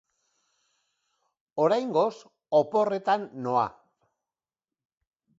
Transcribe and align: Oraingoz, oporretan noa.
Oraingoz, 1.65 2.17
oporretan 2.59 3.27
noa. 3.47 3.65